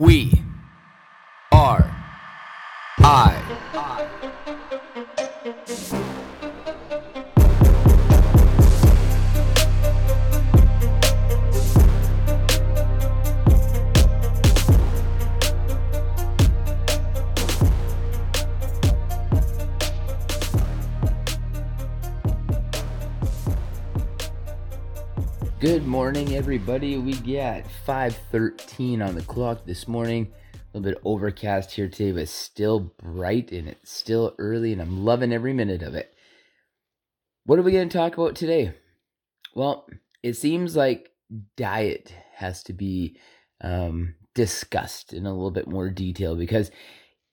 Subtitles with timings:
[0.00, 0.44] We
[1.50, 1.90] are
[3.00, 3.34] I.
[26.08, 26.96] morning, everybody.
[26.96, 30.32] We got 5:13 on the clock this morning.
[30.54, 35.04] A little bit overcast here today, but still bright and it's still early, and I'm
[35.04, 36.14] loving every minute of it.
[37.44, 38.72] What are we going to talk about today?
[39.54, 39.86] Well,
[40.22, 41.10] it seems like
[41.58, 43.18] diet has to be
[43.60, 46.70] um, discussed in a little bit more detail because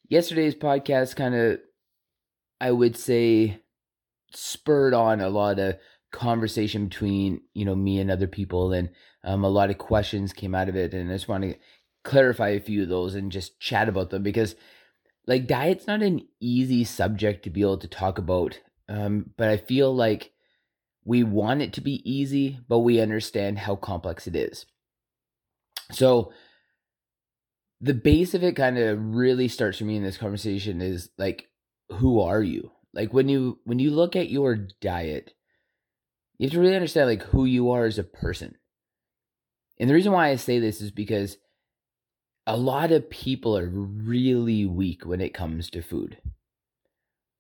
[0.10, 1.60] yesterday's podcast kind of,
[2.60, 3.62] I would say,
[4.34, 5.78] spurred on a lot of
[6.16, 8.90] conversation between you know me and other people and
[9.24, 11.56] um, a lot of questions came out of it and i just want to
[12.04, 14.56] clarify a few of those and just chat about them because
[15.28, 18.60] like diet's not an easy subject to be able to talk about
[18.90, 20.32] um, but i feel like
[21.06, 24.66] we want it to be easy but we understand how complex it is.
[25.92, 26.34] So
[27.80, 31.48] the base of it kind of really starts for me in this conversation is like
[31.90, 32.72] who are you?
[32.94, 35.34] Like when you when you look at your diet
[36.38, 38.56] you have to really understand like who you are as a person.
[39.80, 41.38] And the reason why I say this is because
[42.48, 46.18] a lot of people are really weak when it comes to food.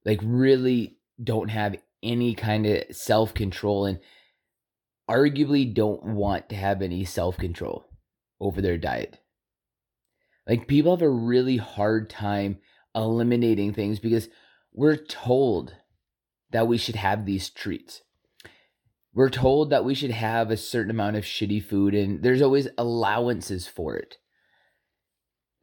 [0.04, 4.00] Like really don't have any kind of self-control and
[5.10, 7.86] arguably don't want to have any self-control
[8.40, 9.20] over their diet.
[10.48, 12.60] Like people have a really hard time
[12.94, 14.30] eliminating things because
[14.74, 15.76] we're told
[16.52, 18.02] that we should have these treats
[19.16, 22.68] we're told that we should have a certain amount of shitty food and there's always
[22.78, 24.18] allowances for it.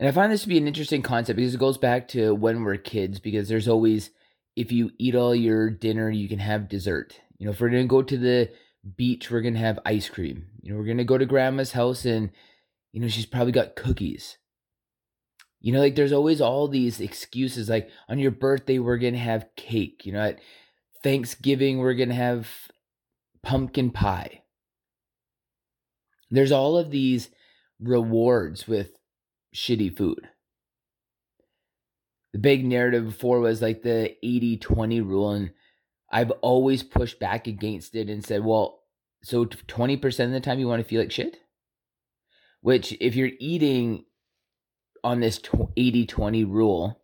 [0.00, 2.64] And I find this to be an interesting concept because it goes back to when
[2.64, 4.11] we're kids because there's always
[4.56, 7.21] if you eat all your dinner, you can have dessert.
[7.38, 8.50] You know, if we're going to go to the
[8.97, 10.47] beach, we're going to have ice cream.
[10.62, 12.31] You know, we're going to go to grandma's house and
[12.93, 14.38] you know, she's probably got cookies.
[15.60, 19.21] You know, like there's always all these excuses like on your birthday we're going to
[19.21, 20.41] have cake, you know, at
[21.03, 22.48] Thanksgiving we're going to have
[23.42, 24.42] pumpkin pie.
[26.30, 27.30] There's all of these
[27.80, 28.92] rewards with
[29.54, 30.28] shitty food.
[32.32, 35.50] The big narrative before was like the 80 20 rule, and
[36.10, 38.80] I've always pushed back against it and said, well,
[39.22, 41.38] so 20% of the time you want to feel like shit?
[42.60, 44.04] Which, if you're eating
[45.04, 45.41] on this
[45.76, 47.03] 80 20 rule,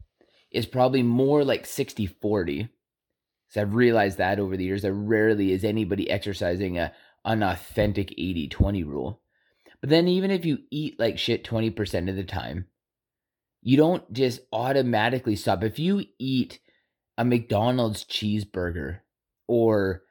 [0.50, 2.68] is probably more like 60 40
[3.48, 6.92] so I've realized that over the years that rarely is anybody exercising a
[7.24, 9.22] unauthentic 80-20 rule.
[9.80, 12.66] But then even if you eat like shit 20% of the time,
[13.62, 15.62] you don't just automatically stop.
[15.62, 16.60] If you eat
[17.16, 19.00] a McDonald's cheeseburger
[19.46, 20.02] or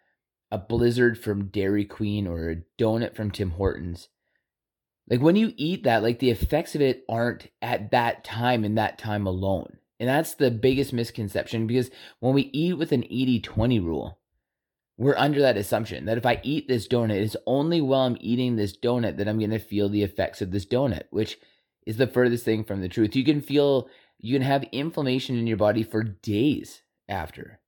[0.52, 4.10] a blizzard from Dairy Queen or a donut from Tim Hortons,
[5.10, 8.78] like when you eat that, like the effects of it aren't at that time and
[8.78, 9.78] that time alone.
[10.00, 14.20] And that's the biggest misconception because when we eat with an 80 20 rule,
[14.98, 18.56] we're under that assumption that if I eat this donut, it's only while I'm eating
[18.56, 21.38] this donut that I'm going to feel the effects of this donut, which
[21.86, 23.16] is the furthest thing from the truth.
[23.16, 27.60] You can feel, you can have inflammation in your body for days after.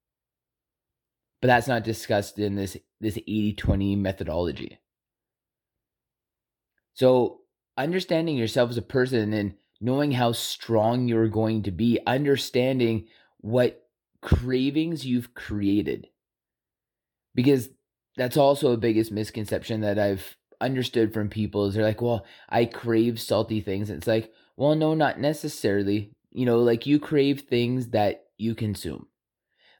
[1.41, 4.77] But that's not discussed in this this 80-20 methodology.
[6.95, 7.41] So,
[7.77, 13.07] understanding yourself as a person and knowing how strong you're going to be, understanding
[13.39, 13.87] what
[14.21, 16.07] cravings you've created.
[17.33, 17.69] Because
[18.17, 22.65] that's also a biggest misconception that I've understood from people is they're like, well, I
[22.65, 23.89] crave salty things.
[23.89, 26.11] And it's like, well, no, not necessarily.
[26.31, 29.07] You know, like you crave things that you consume.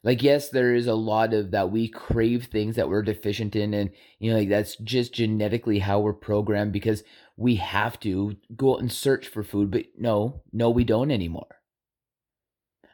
[0.02, 3.74] Like, yes, there is a lot of that we crave things that we're deficient in.
[3.74, 7.04] And, you know, like that's just genetically how we're programmed because
[7.36, 11.60] we have to go out and search for food, but no, no, we don't anymore.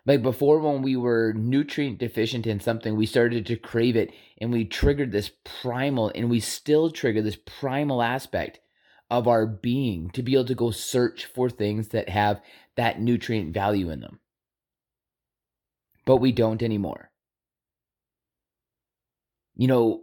[0.04, 4.52] Like before, when we were nutrient deficient in something, we started to crave it and
[4.52, 5.32] we triggered this
[5.62, 8.60] primal, and we still trigger this primal aspect
[9.10, 12.40] of our being to be able to go search for things that have
[12.76, 14.20] that nutrient value in them.
[16.06, 17.10] But we don't anymore.
[19.56, 20.02] You know,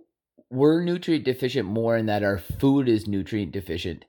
[0.50, 4.05] we're nutrient deficient more in that our food is nutrient deficient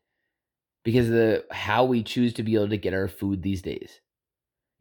[0.85, 4.01] because of the how we choose to be able to get our food these days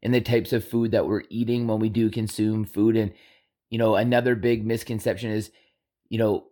[0.04, 3.13] and the types of food that we're eating when we do consume food and
[3.69, 5.50] you know another big misconception is
[6.10, 6.45] you know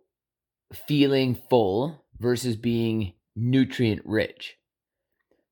[0.88, 4.56] feeling full versus being nutrient rich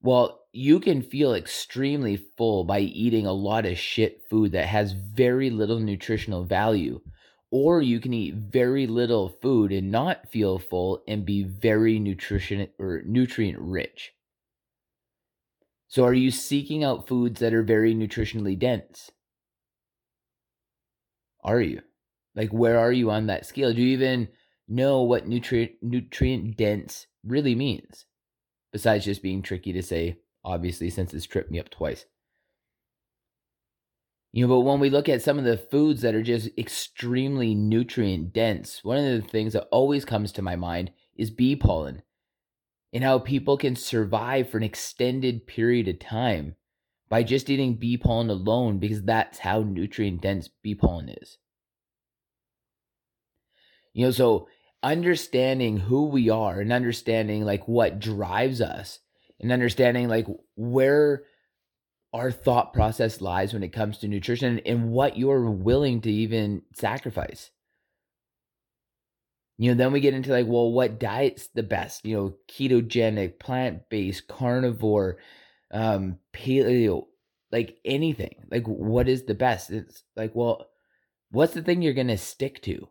[0.03, 4.93] well you can feel extremely full by eating a lot of shit food that has
[4.93, 7.01] very little nutritional value.
[7.53, 12.69] Or you can eat very little food and not feel full and be very nutrition
[12.79, 14.13] or nutrient rich.
[15.89, 19.11] So are you seeking out foods that are very nutritionally dense?
[21.43, 21.83] Are you?
[22.37, 23.73] Like where are you on that scale?
[23.73, 24.29] Do you even
[24.69, 28.07] know what nutrient nutrient dense really means?
[28.73, 32.07] Besides just being tricky to say, obviously, since it's tripped me up twice.
[34.33, 37.55] You know, but when we look at some of the foods that are just extremely
[37.55, 42.03] nutrient dense, one of the things that always comes to my mind is bee pollen
[42.93, 46.55] and how people can survive for an extended period of time
[47.09, 51.39] by just eating bee pollen alone because that's how nutrient dense bee pollen is.
[53.93, 54.49] You know, so
[54.83, 59.01] understanding who we are and understanding like what drives us
[59.41, 60.27] and understanding like
[60.57, 61.23] where
[62.13, 66.63] our thought process lies when it comes to nutrition and what you're willing to even
[66.75, 67.51] sacrifice.
[69.59, 72.05] You know, then we get into like, well, what diet's the best?
[72.05, 75.19] You know, ketogenic, plant based, carnivore,
[75.71, 77.07] um, paleo,
[77.53, 78.35] like anything.
[78.51, 79.71] Like, what is the best?
[79.71, 80.71] It's like, well,
[81.31, 82.89] what's the thing you're gonna stick to?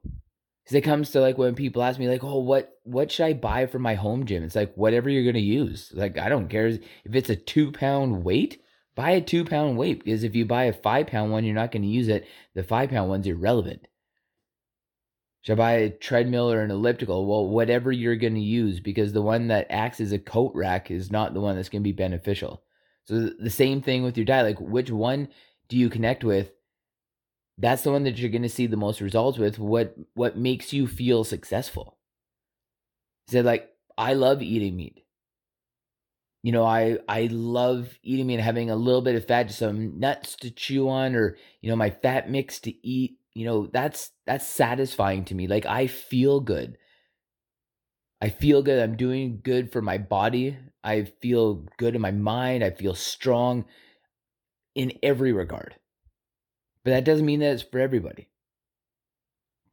[0.70, 3.34] Because it comes to like when people ask me, like, oh, what what should I
[3.34, 4.44] buy for my home gym?
[4.44, 5.92] It's like whatever you're gonna use.
[5.96, 8.62] Like, I don't care if it's a two pound weight
[9.00, 11.72] buy a two pound weight because if you buy a five pound one, you're not
[11.72, 12.28] going to use it.
[12.54, 13.88] The five pound one's irrelevant.
[15.42, 17.26] Should I buy a treadmill or an elliptical?
[17.26, 20.92] Well, whatever you're going to use, because the one that acts as a coat rack
[20.92, 22.62] is not the one that's going to be beneficial.
[23.06, 24.46] So the same thing with your diet.
[24.46, 25.30] Like, which one
[25.70, 26.52] do you connect with?
[27.60, 29.60] That's the one that you're going to see the most results with.
[29.60, 31.98] What what makes you feel successful?
[33.28, 35.06] Said like, I love eating meat.
[36.42, 39.60] You know i i love eating meat and having a little bit of fat just
[39.60, 43.68] some nuts to chew on or you know my fat mix to eat you know
[43.68, 45.48] that's that's satisfying to me.
[45.48, 46.78] Like i feel good.
[48.22, 48.82] I feel good.
[48.82, 50.58] I'm doing good for my body.
[50.84, 52.64] I feel good in my mind.
[52.64, 53.66] I feel strong
[54.76, 55.76] in every regard
[56.84, 58.28] but that doesn't mean that it's for everybody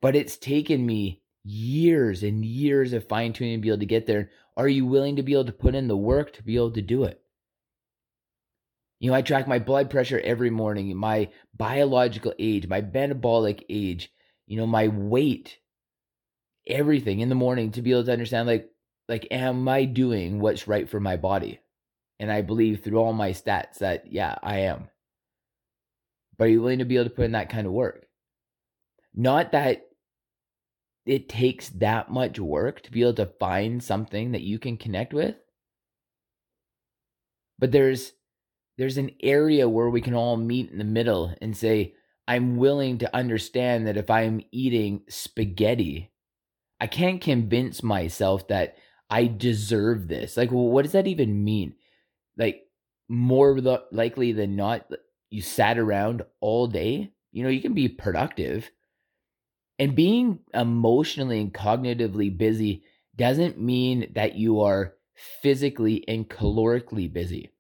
[0.01, 4.07] but it's taken me years and years of fine tuning to be able to get
[4.07, 4.31] there.
[4.57, 6.83] Are you willing to be able to put in the work to be able to
[6.83, 7.21] do it?
[8.99, 14.11] You know, I track my blood pressure every morning, my biological age, my metabolic age,
[14.47, 15.59] you know, my weight,
[16.67, 18.71] everything in the morning to be able to understand like
[19.09, 21.61] like am I doing what's right for my body?
[22.19, 24.89] And I believe through all my stats that yeah, I am.
[26.39, 28.07] But are you willing to be able to put in that kind of work?
[29.15, 29.83] Not that
[31.07, 35.15] it takes that much work to be able to find something that you can connect
[35.15, 35.37] with.
[37.59, 38.13] But there's
[38.77, 41.95] there's an area where we can all meet in the middle and say
[42.29, 46.13] i'm willing to understand that if i'm eating spaghetti
[46.79, 48.77] i can't convince myself that
[49.11, 50.37] i deserve this.
[50.37, 51.75] Like well, what does that even mean?
[52.37, 52.63] Like
[53.09, 53.59] more
[53.93, 54.91] likely than not
[55.31, 58.71] you sat around all day you know you can be productive
[59.79, 62.83] and being emotionally and cognitively busy
[63.17, 64.95] doesn't mean that you are
[65.43, 67.51] physically and calorically busy.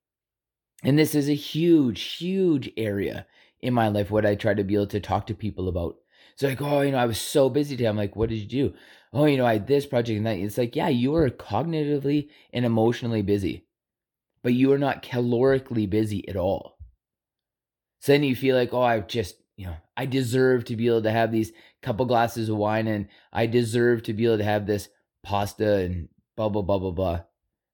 [0.82, 3.26] And this is a huge, huge area
[3.60, 5.96] in my life, what I try to be able to talk to people about.
[6.34, 7.88] It's like, oh, you know, I was so busy today.
[7.88, 8.74] I'm like, what did you do?
[9.12, 10.38] Oh, you know, I had this project and that.
[10.38, 13.66] It's like, yeah, you are cognitively and emotionally busy,
[14.42, 16.75] but you are not calorically busy at all.
[18.00, 21.02] So then you feel like, oh, I've just you know, I deserve to be able
[21.02, 24.66] to have these couple glasses of wine and I deserve to be able to have
[24.66, 24.88] this
[25.22, 27.20] pasta and blah, blah, blah, blah, blah.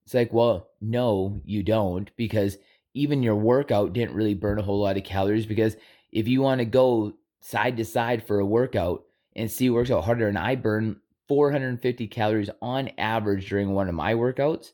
[0.04, 2.58] It's like, well, no, you don't, because
[2.94, 5.46] even your workout didn't really burn a whole lot of calories.
[5.46, 5.76] Because
[6.12, 10.04] if you want to go side to side for a workout and see works out
[10.04, 14.72] harder, and I burn 450 calories on average during one of my workouts,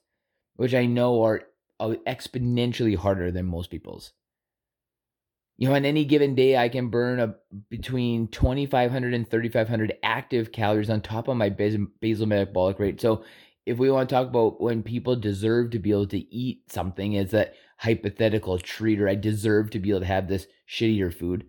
[0.57, 1.43] which I know are
[1.81, 4.13] uh, exponentially harder than most people's
[5.59, 7.35] you know, on any given day, I can burn a,
[7.69, 11.89] between 2,500 and 3,500 active calories on top of my basal,
[12.27, 13.01] metabolic rate.
[13.01, 13.25] So,
[13.67, 17.19] if we want to talk about when people deserve to be able to eat something
[17.19, 21.45] as a hypothetical treat, or I deserve to be able to have this shittier food,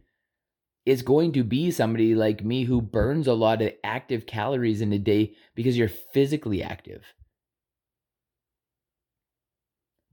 [0.86, 4.92] it's going to be somebody like me who burns a lot of active calories in
[4.92, 7.04] a day because you're physically active.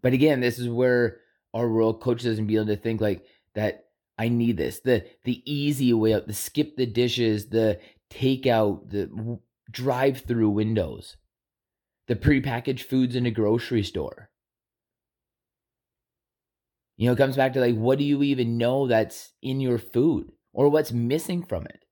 [0.02, 1.16] But again, this is where
[1.54, 3.24] our world coaches doesn't be able to think like
[3.54, 3.85] that
[4.18, 4.80] I need this.
[4.80, 7.80] The the easy way out, the skip the dishes, the
[8.10, 9.38] takeout, the
[9.70, 11.16] drive through windows,
[12.06, 14.30] the prepackaged foods in a grocery store.
[16.96, 19.78] You know, it comes back to like, what do you even know that's in your
[19.78, 21.84] food or what's missing from it?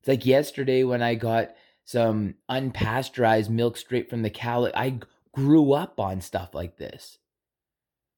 [0.00, 1.50] It's like yesterday when I got
[1.84, 4.70] some unpasteurized milk straight from the cow.
[4.74, 5.00] I
[5.32, 7.18] grew up on stuff like this.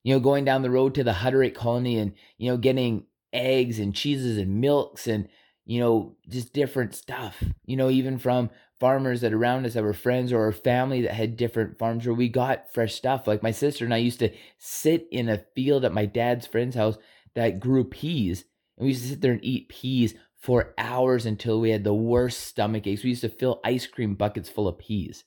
[0.03, 3.79] You know, going down the road to the Hutterite colony and, you know, getting eggs
[3.79, 5.29] and cheeses and milks and,
[5.65, 7.43] you know, just different stuff.
[7.65, 11.13] You know, even from farmers that around us that were friends or a family that
[11.13, 13.27] had different farms where we got fresh stuff.
[13.27, 16.75] Like my sister and I used to sit in a field at my dad's friend's
[16.75, 16.97] house
[17.35, 18.45] that grew peas.
[18.77, 21.95] And we used to sit there and eat peas for hours until we had the
[21.95, 23.03] worst stomach aches.
[23.05, 25.25] We used to fill ice cream buckets full of peas.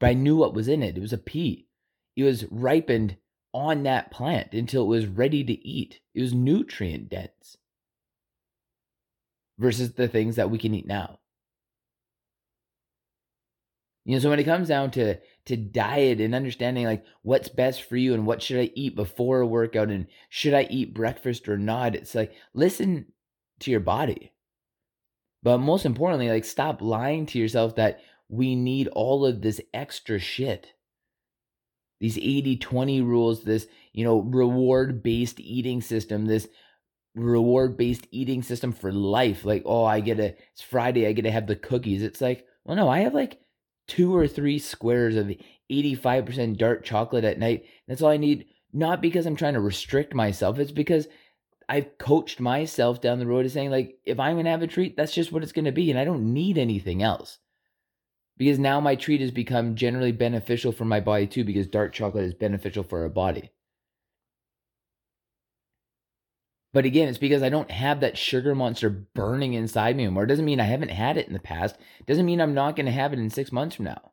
[0.00, 0.96] But I knew what was in it.
[0.96, 1.68] It was a pea.
[2.16, 3.16] It was ripened
[3.58, 5.98] on that plant until it was ready to eat.
[6.14, 7.58] It was nutrient dense
[9.58, 11.18] versus the things that we can eat now.
[14.04, 17.82] You know, so when it comes down to to diet and understanding like what's best
[17.82, 21.48] for you and what should I eat before a workout and should I eat breakfast
[21.48, 23.06] or not, it's like listen
[23.60, 24.32] to your body.
[25.42, 30.18] But most importantly, like stop lying to yourself that we need all of this extra
[30.18, 30.72] shit.
[32.00, 36.48] These 80-20 rules, this, you know, reward-based eating system, this
[37.14, 39.44] reward based eating system for life.
[39.44, 42.02] Like, oh, I get a, it's Friday, I get to have the cookies.
[42.02, 43.40] It's like, well, no, I have like
[43.86, 45.32] two or three squares of
[45.70, 47.64] 85% dark chocolate at night.
[47.86, 48.46] That's all I need.
[48.72, 51.08] Not because I'm trying to restrict myself, it's because
[51.68, 54.66] I've coached myself down the road to saying, like, if I'm going to have a
[54.66, 55.90] treat, that's just what it's going to be.
[55.90, 57.38] And I don't need anything else.
[58.38, 62.24] Because now my treat has become generally beneficial for my body too, because dark chocolate
[62.24, 63.50] is beneficial for our body.
[66.72, 70.24] But again, it's because I don't have that sugar monster burning inside me anymore.
[70.24, 71.76] It doesn't mean I haven't had it in the past.
[71.98, 74.12] It doesn't mean I'm not going to have it in six months from now.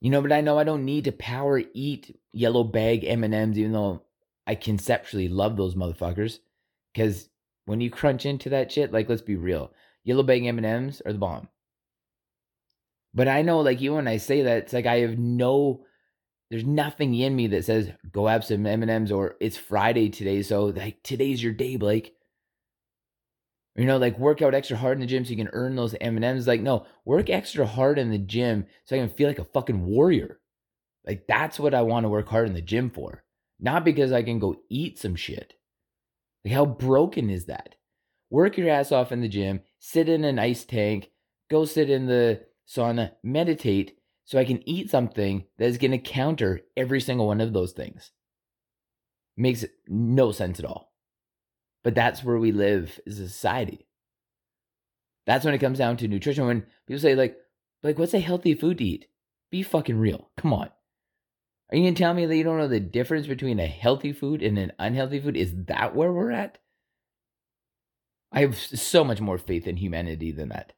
[0.00, 3.72] You know, but I know I don't need to power eat yellow bag M&Ms, even
[3.72, 4.02] though
[4.46, 6.40] I conceptually love those motherfuckers.
[6.92, 7.28] Because
[7.64, 9.72] when you crunch into that shit, like, let's be real.
[10.02, 11.48] Yellow bag M&Ms are the bomb.
[13.14, 15.84] But I know, like, even when I say that, it's like I have no
[16.52, 20.66] there's nothing in me that says go have some M&Ms or it's Friday today, so
[20.66, 22.14] like today's your day, Blake.
[23.74, 25.94] You know, like work out extra hard in the gym so you can earn those
[25.98, 26.46] M&Ms.
[26.46, 29.82] Like, no, work extra hard in the gym so I can feel like a fucking
[29.86, 30.40] warrior.
[31.06, 33.24] Like that's what I want to work hard in the gym for.
[33.58, 35.54] Not because I can go eat some shit.
[36.44, 37.76] Like how broken is that?
[38.28, 41.12] Work your ass off in the gym, sit in an ice tank,
[41.50, 45.98] go sit in the sauna, meditate, so I can eat something that is going to
[45.98, 48.12] counter every single one of those things.
[49.36, 50.92] Makes no sense at all.
[51.82, 53.86] But that's where we live as a society.
[55.26, 56.46] That's when it comes down to nutrition.
[56.46, 57.36] When people say, like,
[57.82, 59.06] like, what's a healthy food to eat?
[59.50, 60.30] Be fucking real.
[60.36, 60.70] Come on.
[61.70, 64.12] Are you going to tell me that you don't know the difference between a healthy
[64.12, 65.36] food and an unhealthy food?
[65.36, 66.58] Is that where we're at?
[68.30, 70.74] I have so much more faith in humanity than that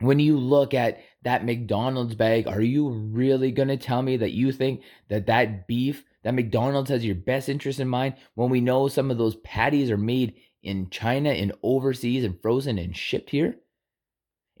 [0.00, 4.32] when you look at that McDonald's bag, are you really going to tell me that
[4.32, 8.60] you think that that beef, that McDonald's has your best interest in mind when we
[8.60, 13.30] know some of those patties are made in China and overseas and frozen and shipped
[13.30, 13.56] here?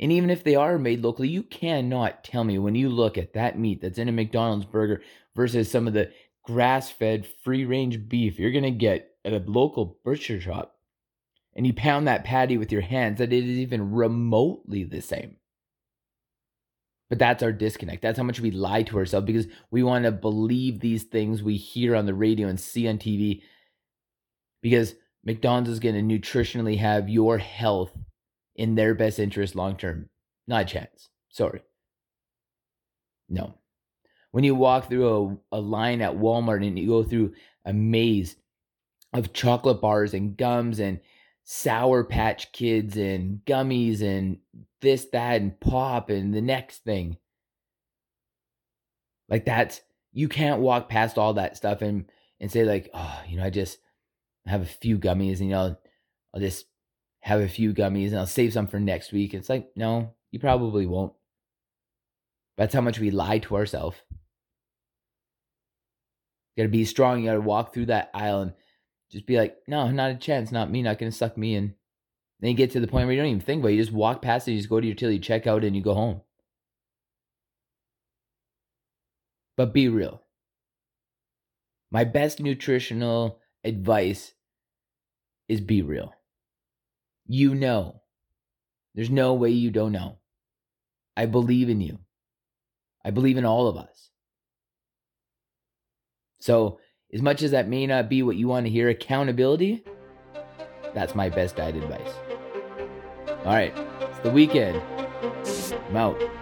[0.00, 3.32] And even if they are made locally, you cannot tell me when you look at
[3.34, 5.02] that meat that's in a McDonald's burger
[5.34, 6.10] versus some of the
[6.44, 10.77] grass fed, free range beef you're going to get at a local butcher shop
[11.58, 15.38] and you pound that patty with your hands, that it is even remotely the same.
[17.10, 18.00] But that's our disconnect.
[18.00, 21.56] That's how much we lie to ourselves because we want to believe these things we
[21.56, 23.42] hear on the radio and see on TV.
[24.62, 27.90] Because McDonald's is going to nutritionally have your health
[28.54, 30.10] in their best interest long term.
[30.46, 31.08] Not a chance.
[31.28, 31.62] Sorry.
[33.28, 33.54] No.
[34.30, 37.34] When you walk through a, a line at Walmart and you go through
[37.64, 38.36] a maze
[39.12, 41.00] of chocolate bars and gums and
[41.50, 44.36] Sour Patch Kids and gummies and
[44.82, 47.16] this, that, and pop and the next thing.
[49.30, 49.80] Like that's
[50.12, 52.04] you can't walk past all that stuff and
[52.38, 53.78] and say like, oh, you know, I just
[54.44, 55.76] have a few gummies and you know,
[56.34, 56.66] I'll just
[57.20, 59.32] have a few gummies and I'll save some for next week.
[59.32, 61.14] It's like, no, you probably won't.
[62.58, 63.96] That's how much we lie to ourselves.
[66.54, 67.20] You gotta be strong.
[67.20, 68.52] You gotta walk through that aisle and
[69.10, 71.74] just be like, no, not a chance, not me, not gonna suck me in.
[72.40, 73.74] Then you get to the point where you don't even think about it.
[73.74, 75.74] You just walk past it, you just go to your till, you check out, and
[75.74, 76.20] you go home.
[79.56, 80.22] But be real.
[81.90, 84.34] My best nutritional advice
[85.48, 86.12] is be real.
[87.26, 88.02] You know.
[88.94, 90.18] There's no way you don't know.
[91.16, 91.98] I believe in you.
[93.04, 94.10] I believe in all of us.
[96.40, 96.78] So,
[97.12, 99.82] as much as that may not be what you want to hear, accountability,
[100.94, 102.12] that's my best diet advice.
[103.44, 104.82] All right, it's the weekend.
[105.88, 106.37] I'm out.